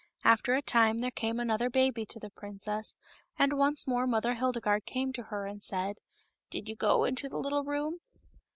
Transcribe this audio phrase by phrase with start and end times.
[0.23, 2.97] After a time there came another baby to the princess,
[3.37, 5.97] and once more Mother Hildegarde came to her and said,"
[6.49, 7.99] Did you go into the little room